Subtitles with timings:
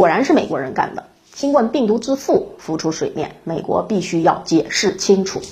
[0.00, 5.42] 果然是美国人干的，新冠病毒之父浮出水面，美国必须要解释清楚。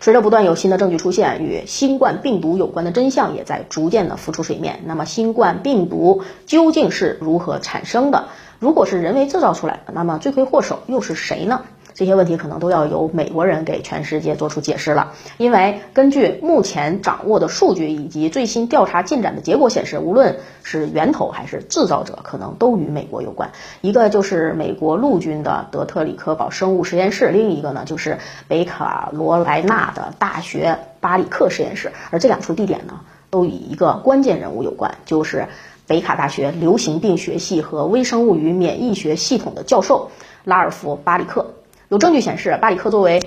[0.00, 4.80] 随着不断有新的证据出现，与新冠病毒有关的真相也在逐渐的浮出水面。
[4.84, 8.24] 那么，新冠病毒究竟是如何产生的？
[8.58, 11.62] 如果是人为制造出来的，那么罪魁祸首又是谁呢？
[11.94, 23.52] 这些问题可能都要由美国人给全世界做出解释了，因为根据目前掌握的数据以及最新调查进展的结果显示，无论是源头还是制造者，可能都与美国有关。
[23.80, 28.18] 一个就是美国陆军的德特里克堡生物实验室，另一个呢就是
[28.48, 31.92] 北卡罗来纳的大学巴里克实验室。
[32.10, 35.48] 而这两处地点呢，都与一个关键人物有关，就是
[35.86, 40.10] 北卡大学流行病学系和微生物与免疫学系统的教授
[40.44, 41.54] 拉尔夫·巴里克。
[41.92, 43.20] 有证据显示，巴里克作为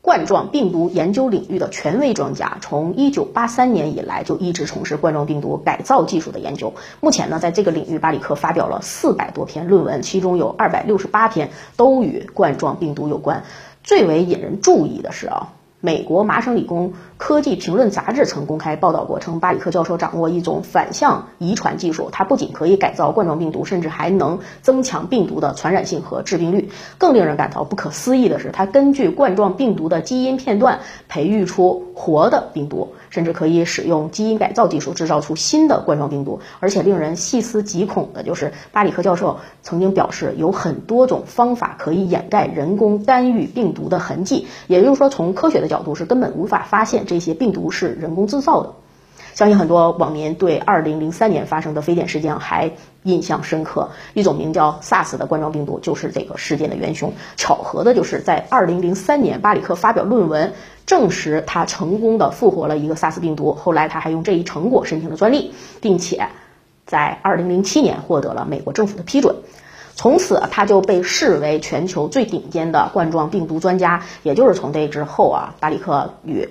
[0.00, 6.72] 冠状病毒研究领域的权威专家，从一九八三年以来就一直从事冠状病毒改造技术的研究。
[7.00, 13.42] 目前呢，在这个领域，巴里克发表了四百多篇论文，其中有二百六十八篇都与冠状病毒有关。
[13.82, 15.48] 最为引人注意的是啊。
[15.80, 26.70] 美国麻省理工科技评论杂志曾公开报道过，称巴里克教授掌握一种反向遗传技术，它不仅可以改造冠状病毒，甚至还能增强病毒的传染性和致病率。
[26.98, 32.92] 更令人感到不可思议的是，他根据冠状病毒的基因片段培育出活的病毒。
[33.08, 48.74] 甚至可以使用基因改造技术制造出新的冠状病毒，而且令人细思极恐的就是，巴里克教授曾经表示，有很多种方法可以掩盖人工干预病毒的痕迹，也就是说，从科学的角度是根本无法发现这些病毒是人工制造的。
[49.34, 52.70] 相信很多网民对2003年发生的非典事件还
[53.02, 57.12] 印象深刻，一种名叫 SARS 的冠状病毒就是这个事件的元凶。
[57.36, 60.54] 巧合的就是在2003年，巴里克发表论文
[60.86, 66.28] 证实他成功的复活了一个 SARS 病毒，后来他还用这一成果申请了专利，并且
[66.86, 69.36] 在2007年获得了美国政府的批准，
[69.94, 74.02] 从此他就被视为全球最顶尖的冠状病毒专家。
[74.22, 76.48] 也就是从这之后啊，巴里克与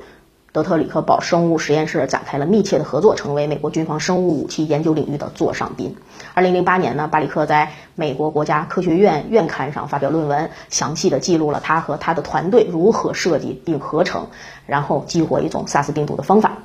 [0.55, 5.97] 德特里克堡生物实验室展开了密切的合作，成为美国军方生物武器研究领域的座上宾。
[6.33, 14.27] 二零零八年呢，巴里克在美国国家科学院院刊上发表论文，详细的记录了他和他的团队如何设计并合成，
[14.65, 16.59] 然后激活一种 SARS 病毒的方法。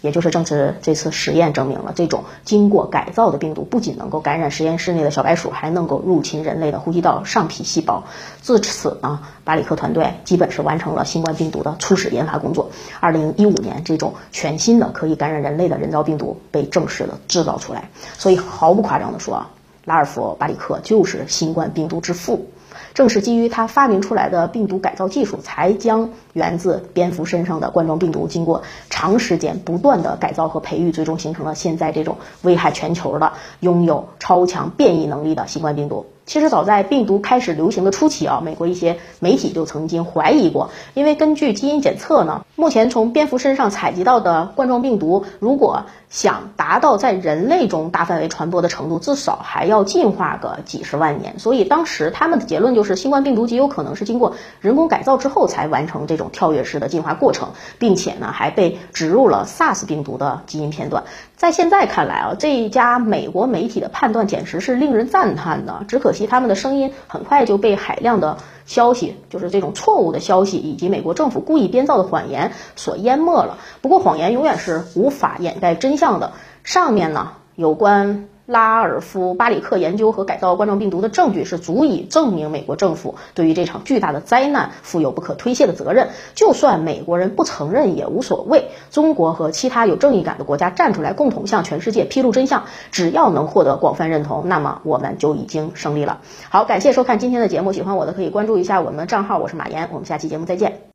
[0.00, 8.04] 也就是正是这次实验证明了，这种经过改造的病毒不仅能够感染实验室内的小白鼠，还能够入侵人类的呼吸道上皮细胞。
[8.40, 12.70] 自此呢，巴里克团队基本是完成了新冠病毒的初始研发工作。
[13.00, 17.90] 二零一五年，这种全新的可以感染人类的人造病毒被正式的制造出来。
[18.18, 19.50] 所以毫不夸张的说啊，
[19.84, 22.48] 拉尔夫·巴里克就是新冠病毒之父。
[22.96, 36.06] 正是基于他发明出来的病毒改造技术，才将源自蝙蝠身上的冠状病毒，经过长时间不断的改造和培育，最终形成了现在这种危害全球的、拥有超强变异能力的新冠病毒。
[36.26, 51.38] 其实早在病毒开始流行的初期啊，美国一些媒体就曾经怀疑过，因为根据基因检测呢，目前从蝙蝠身上采集到的冠状病毒，如果想达到在人类中大范围传播的程度，至少还要进化个几十万年。
[51.38, 61.04] 所以当时他们的结论就是，新冠病毒极有可能是经过人工改造之后才完成这种跳跃式的进化过程，并且呢还被植入了 SARS 病毒的基因片段。
[61.36, 65.84] 在现在看来啊，这一家美国媒体的判断简直是令人赞叹的。
[65.86, 73.58] 只可惜他们的声音很快就被海量的消息，就是这种错误的消息以及美国政府故意编造的谎言所淹没了。
[73.82, 76.32] 不过谎言永远是无法掩盖真相的。
[76.64, 78.26] 上面呢，有关。
[78.46, 86.08] 拉尔夫·巴里克研究和改造冠状病毒的证据是足以证明美国政府对于这场巨大的灾难负有不可推卸的责任。
[86.34, 88.68] 就算美国人不承认也无所谓。
[88.90, 96.20] 中国和其他有正义感的国家站出来，共同向全世界披露真相，只要能获得广泛认同，那么我们就已经胜利了。
[96.48, 100.80] 好，感谢收看今天的节目，喜欢我的可以关注一下我们的账号，我是马岩，我们下期节目再见。